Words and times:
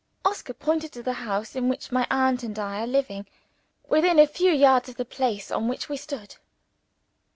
Oscar 0.25 0.55
pointed 0.55 0.91
to 0.93 1.03
the 1.03 1.13
house 1.29 1.55
in 1.55 1.69
which 1.69 1.91
my 1.91 2.07
aunt 2.09 2.41
and 2.41 2.57
I 2.57 2.81
are 2.81 2.87
living 2.87 3.27
within 3.87 4.17
a 4.17 4.25
few 4.25 4.49
yards 4.51 4.89
of 4.89 4.95
the 4.97 5.05
place 5.05 5.51
on 5.51 5.67
which 5.67 5.89
we 5.89 5.95
stood. 5.95 6.37